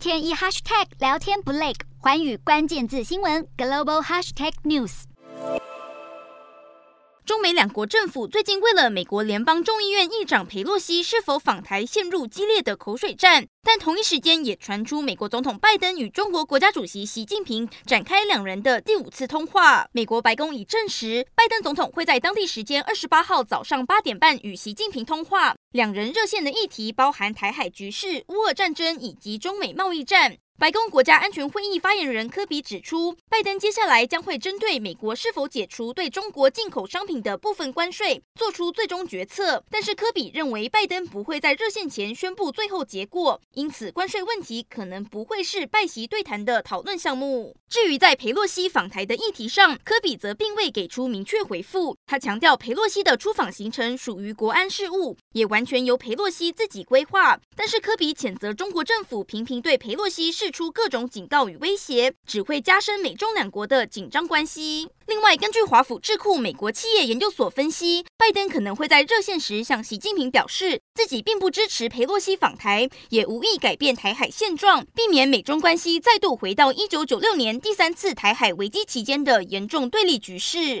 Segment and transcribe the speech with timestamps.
[0.00, 5.02] 天一 hashtag 聊天不累，寰宇关键字新闻 global hashtag news。
[7.26, 19.86] 中美两国政府最近为了美国联邦众议院议长裴洛西是否访台陷入激烈的口水战，但同一时间也传出美国总统拜登与中国国家主席习近平展开两人的第五次通话。
[19.92, 30.36] 美国白宫已证实，拜登总统会在当地时间二十八号早上八点半与习近平通话，两人热线的议题包含台海局势、乌俄战争以及中美贸易战。
[30.60, 39.64] 白宫国家安全会议发言人科比指出，拜登接下来将会针对美国是否解除对中国进口商品的部分关税做出最终决策。
[39.70, 47.56] 但是科比认为，拜登不会在热线前宣布最后结果，因此关税问题可能不会是拜习对谈的讨论项目。
[47.70, 51.96] 至于在佩洛西访台的议题上，科比则并未给出明确回复。
[52.04, 57.40] 他强调，佩洛西的出访行程属于国安事务，也完全由佩洛西自己规划。
[57.56, 64.88] 但是科比谴责中国政府频频对佩洛西出各种警告与威胁，只会加深美中两国的紧张关系。
[65.06, 80.78] 另外，根据华府智库美国企业研究所分析，拜登可能会在热线时向习近平表示，自己并不支持裴洛西访台，也无意改变台海现状，避免美中关系再度回到一九九六年第三次台海危机期间的严重对立局势。